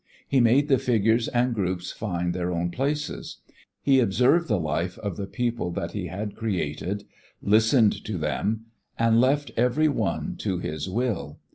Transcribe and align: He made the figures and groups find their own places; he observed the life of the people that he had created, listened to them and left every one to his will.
He 0.27 0.39
made 0.39 0.67
the 0.67 0.79
figures 0.79 1.27
and 1.27 1.53
groups 1.53 1.91
find 1.91 2.33
their 2.33 2.51
own 2.51 2.71
places; 2.71 3.37
he 3.83 3.99
observed 3.99 4.47
the 4.47 4.59
life 4.59 4.97
of 4.97 5.15
the 5.15 5.27
people 5.27 5.69
that 5.73 5.91
he 5.91 6.07
had 6.07 6.35
created, 6.35 7.03
listened 7.39 8.03
to 8.05 8.17
them 8.17 8.65
and 8.97 9.21
left 9.21 9.51
every 9.55 9.89
one 9.89 10.37
to 10.37 10.57
his 10.57 10.89
will. 10.89 11.37